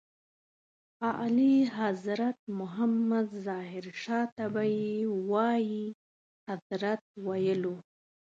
[1.11, 4.91] اعلیحضرت محمد ظاهر شاه ته به یې
[5.29, 5.83] وایي
[6.53, 7.75] اذرت ویلو.